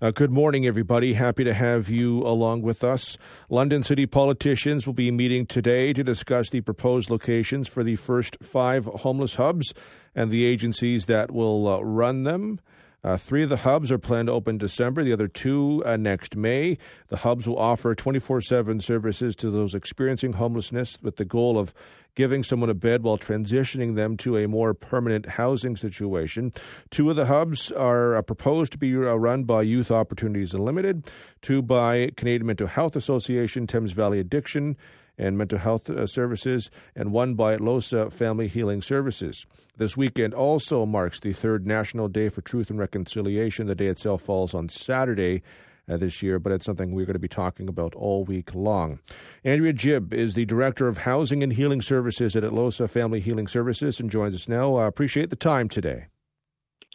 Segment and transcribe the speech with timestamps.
[0.00, 1.14] Uh, good morning, everybody.
[1.14, 3.18] Happy to have you along with us.
[3.50, 8.36] London City politicians will be meeting today to discuss the proposed locations for the first
[8.40, 9.74] five homeless hubs
[10.14, 12.60] and the agencies that will uh, run them.
[13.04, 16.36] Uh, three of the hubs are planned to open December, the other two uh, next
[16.36, 16.78] May.
[17.08, 21.72] The hubs will offer 24 7 services to those experiencing homelessness with the goal of
[22.16, 26.52] giving someone a bed while transitioning them to a more permanent housing situation.
[26.90, 31.08] Two of the hubs are uh, proposed to be uh, run by Youth Opportunities Unlimited,
[31.40, 34.76] two by Canadian Mental Health Association, Thames Valley Addiction
[35.18, 39.44] and Mental Health uh, Services, and one by LOSA Family Healing Services.
[39.76, 43.66] This weekend also marks the third National Day for Truth and Reconciliation.
[43.66, 45.42] The day itself falls on Saturday.
[45.90, 48.98] Uh, this year, but it's something we're going to be talking about all week long.
[49.42, 53.98] Andrea Jibb is the Director of Housing and Healing Services at LOSA Family Healing Services
[53.98, 54.74] and joins us now.
[54.74, 56.08] I uh, appreciate the time today.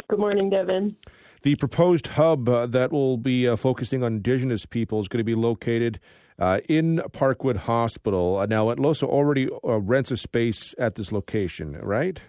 [0.10, 0.96] Good morning, Devin.
[1.44, 5.24] The proposed hub uh, that will be uh, focusing on Indigenous people is going to
[5.24, 6.00] be located
[6.40, 8.38] uh, in Parkwood Hospital.
[8.38, 12.20] Uh, now, LOSA already uh, rents a space at this location, right?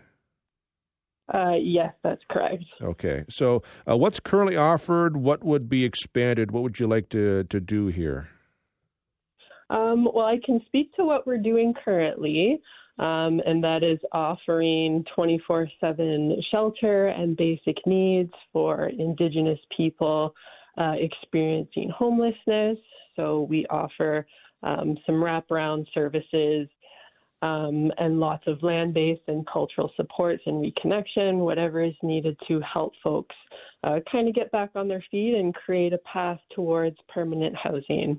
[1.33, 2.64] Uh, yes, that's correct.
[2.83, 3.24] Okay.
[3.30, 5.16] So, uh, what's currently offered?
[5.16, 6.50] What would be expanded?
[6.50, 8.28] What would you like to, to do here?
[9.70, 12.61] Um, well, I can speak to what we're doing currently,
[12.98, 20.34] um, and that is offering 24 7 shelter and basic needs for Indigenous people
[20.77, 22.78] uh, experiencing homelessness.
[23.16, 24.26] So we offer
[24.62, 26.68] um, some wraparound services
[27.42, 32.60] um, and lots of land based and cultural supports and reconnection, whatever is needed to
[32.60, 33.36] help folks
[33.82, 38.18] uh, kind of get back on their feet and create a path towards permanent housing.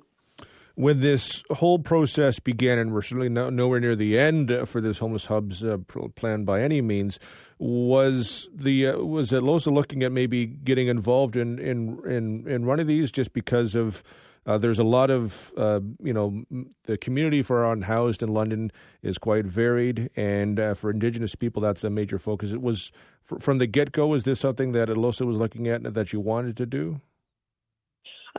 [0.75, 4.99] When this whole process began, and we're certainly no, nowhere near the end for this
[4.99, 5.77] homeless hubs uh,
[6.15, 7.17] plan by any means,
[7.57, 12.87] was the uh, was LOSA looking at maybe getting involved in in in, in running
[12.87, 14.03] these just because of
[14.45, 16.43] uh, there's a lot of, uh, you know,
[16.83, 18.71] the community for unhoused in London
[19.01, 22.51] is quite varied, and uh, for Indigenous people, that's a major focus.
[22.51, 22.91] It was
[23.23, 24.13] from the get go.
[24.13, 27.01] Is this something that LOSA was looking at that you wanted to do?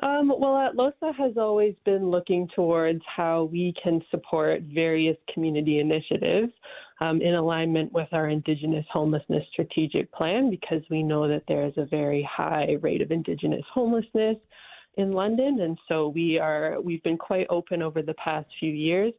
[0.03, 6.53] Um, well, LOSA has always been looking towards how we can support various community initiatives
[7.01, 11.73] um, in alignment with our Indigenous homelessness strategic plan because we know that there is
[11.79, 14.37] a very high rate of Indigenous homelessness
[14.97, 19.13] in London, and so we are we've been quite open over the past few years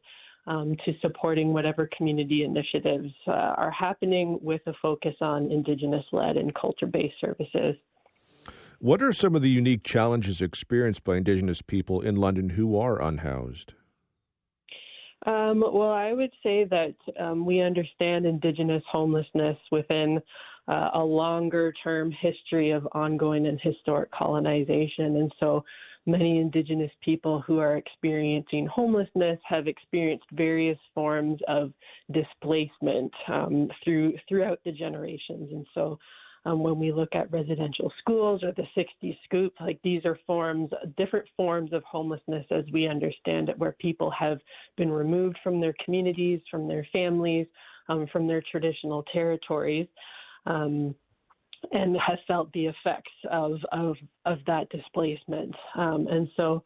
[0.46, 6.54] um, to supporting whatever community initiatives uh, are happening with a focus on Indigenous-led and
[6.54, 7.76] culture-based services.
[8.80, 13.02] What are some of the unique challenges experienced by Indigenous people in London who are
[13.02, 13.74] unhoused?
[15.26, 20.20] Um, well, I would say that um, we understand Indigenous homelessness within
[20.68, 25.16] uh, a longer term history of ongoing and historic colonization.
[25.16, 25.64] And so
[26.06, 31.72] many Indigenous people who are experiencing homelessness have experienced various forms of
[32.12, 35.50] displacement um, through throughout the generations.
[35.52, 35.98] And so
[36.44, 40.70] um, when we look at residential schools or the 60 scoop, like these are forms,
[40.96, 44.38] different forms of homelessness as we understand it, where people have
[44.76, 47.46] been removed from their communities, from their families,
[47.88, 49.88] um, from their traditional territories
[50.48, 50.94] um,
[51.72, 55.54] and has felt the effects of of, of that displacement.
[55.76, 56.62] Um, and so,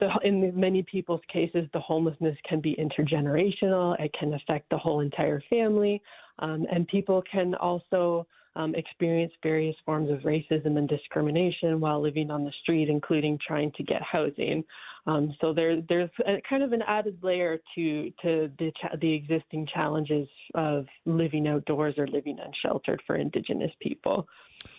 [0.00, 3.98] the, in many people's cases, the homelessness can be intergenerational.
[3.98, 6.02] It can affect the whole entire family,
[6.40, 8.26] um, and people can also
[8.56, 13.70] um, experience various forms of racism and discrimination while living on the street, including trying
[13.76, 14.64] to get housing.
[15.06, 19.68] Um, so there, there's a, kind of an added layer to to the the existing
[19.72, 24.26] challenges of living outdoors or living unsheltered for Indigenous people.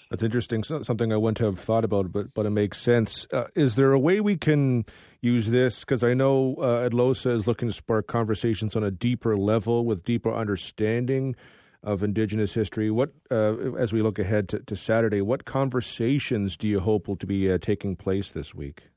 [0.09, 0.63] That's interesting.
[0.63, 3.27] Something I wouldn't have thought about, but but it makes sense.
[3.31, 4.85] Uh, is there a way we can
[5.21, 5.81] use this?
[5.81, 10.03] Because I know uh, LOSA is looking to spark conversations on a deeper level with
[10.03, 11.35] deeper understanding
[11.83, 12.89] of Indigenous history.
[12.91, 17.15] What, uh, as we look ahead to, to, Saturday, what conversations do you hope will
[17.17, 18.89] to be uh, taking place this week?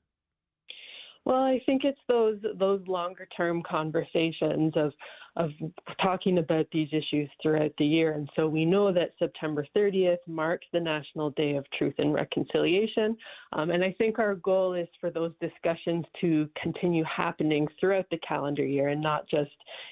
[1.24, 4.92] Well, I think it's those those longer term conversations of
[5.36, 5.50] of
[6.02, 8.12] talking about these issues throughout the year.
[8.12, 13.16] And so we know that September 30th marks the National Day of Truth and Reconciliation.
[13.52, 18.18] Um, and I think our goal is for those discussions to continue happening throughout the
[18.18, 19.50] calendar year and not just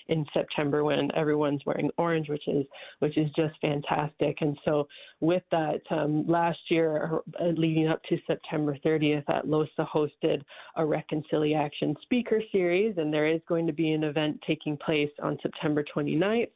[0.08, 2.64] in September when everyone's wearing orange, which is
[3.00, 4.38] which is just fantastic.
[4.41, 4.88] And so
[5.20, 10.43] with that, um, last year uh, leading up to September 30th, Atlohsa hosted
[10.76, 15.27] a reconciliation speaker series, and there is going to be an event taking place on
[15.42, 16.48] September 29th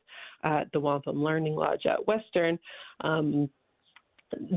[0.45, 2.59] at the Wampum Learning Lodge at Western.
[3.03, 3.51] Um,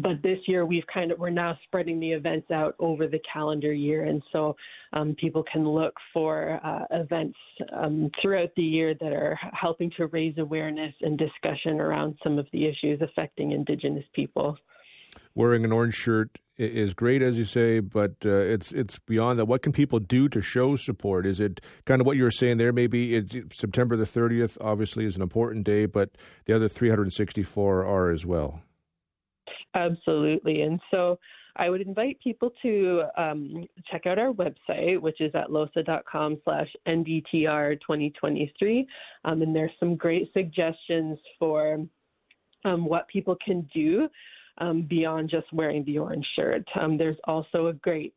[0.01, 3.73] but this year we've kind of we're now spreading the events out over the calendar
[3.73, 4.55] year, and so
[4.93, 7.37] um, people can look for uh, events
[7.73, 12.47] um, throughout the year that are helping to raise awareness and discussion around some of
[12.53, 14.57] the issues affecting Indigenous people.
[15.35, 19.45] Wearing an orange shirt is great, as you say, but uh, it's it's beyond that.
[19.45, 21.25] What can people do to show support?
[21.25, 22.71] Is it kind of what you were saying there?
[22.71, 26.11] Maybe it's September the 30th, obviously, is an important day, but
[26.45, 28.61] the other 364 are as well.
[29.73, 30.61] Absolutely.
[30.61, 31.19] And so
[31.57, 36.67] I would invite people to um, check out our website, which is at losa.com slash
[36.87, 38.87] NDTR 2023.
[39.25, 41.85] Um, and there's some great suggestions for
[42.63, 44.07] um, what people can do
[44.59, 46.63] um, beyond just wearing the orange shirt.
[46.79, 48.13] Um, there's also a great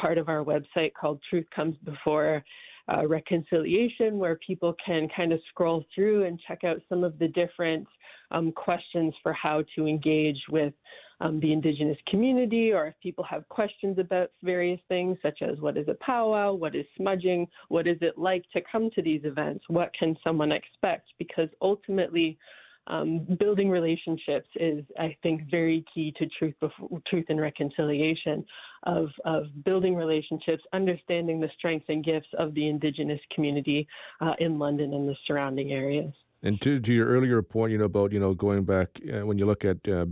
[0.00, 2.44] part of our website called Truth Comes Before
[2.92, 7.28] uh, Reconciliation, where people can kind of scroll through and check out some of the
[7.28, 7.86] different
[8.30, 10.74] um, questions for how to engage with
[11.20, 15.76] um, the Indigenous community, or if people have questions about various things, such as what
[15.76, 19.64] is a powwow, what is smudging, what is it like to come to these events,
[19.68, 21.08] what can someone expect?
[21.18, 22.36] Because ultimately,
[22.86, 28.44] um, building relationships is, I think, very key to truth, before, truth and reconciliation.
[28.86, 33.88] Of of building relationships, understanding the strengths and gifts of the Indigenous community
[34.20, 36.12] uh, in London and the surrounding areas.
[36.42, 39.38] And to, to your earlier point, you know about you know going back uh, when
[39.38, 40.04] you look at uh,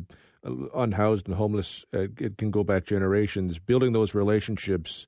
[0.75, 3.59] unhoused and homeless, uh, it can go back generations.
[3.59, 5.07] Building those relationships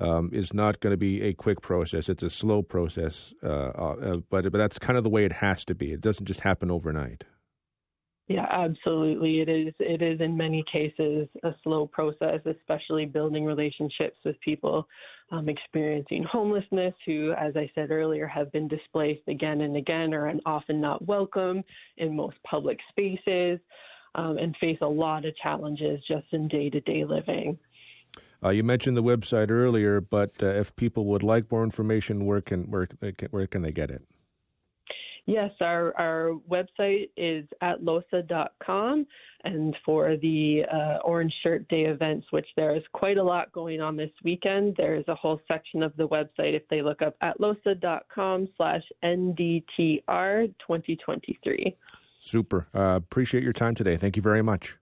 [0.00, 2.08] um, is not going to be a quick process.
[2.08, 5.64] It's a slow process, uh, uh, but but that's kind of the way it has
[5.66, 5.92] to be.
[5.92, 7.24] It doesn't just happen overnight.
[8.28, 9.40] Yeah, absolutely.
[9.40, 9.74] It is.
[9.78, 14.88] It is in many cases a slow process, especially building relationships with people
[15.30, 20.28] um, experiencing homelessness, who, as I said earlier, have been displaced again and again, or
[20.28, 21.62] are often not welcome
[21.98, 23.60] in most public spaces,
[24.16, 27.56] um, and face a lot of challenges just in day-to-day living.
[28.46, 32.40] Uh, you mentioned the website earlier, but uh, if people would like more information, where
[32.40, 32.86] can where,
[33.30, 34.02] where can they get it?
[35.26, 39.06] Yes, our, our website is at losa.com.
[39.42, 43.80] And for the uh, Orange Shirt Day events, which there is quite a lot going
[43.80, 47.16] on this weekend, there is a whole section of the website if they look up
[47.22, 51.76] at losa.com slash NDTR 2023.
[52.20, 52.68] Super.
[52.72, 53.96] Uh, appreciate your time today.
[53.96, 54.76] Thank you very much.